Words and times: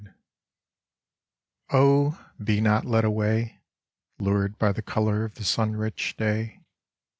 64 1.69 1.79
OH, 1.79 2.19
be 2.43 2.59
not 2.59 2.85
led 2.85 3.05
away, 3.05 3.59
Lured 4.17 4.57
by 4.57 4.71
the 4.71 4.81
colour 4.81 5.23
of 5.23 5.35
the 5.35 5.43
sun 5.43 5.75
rich 5.75 6.17
day. 6.17 6.63